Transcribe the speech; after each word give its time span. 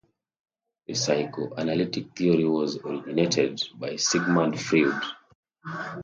The 0.87 0.95
psychoanalytic 0.95 2.17
theory 2.17 2.45
was 2.45 2.75
originated 2.79 3.61
by 3.75 3.97
Sigmund 3.97 4.59
Freud. 4.59 4.99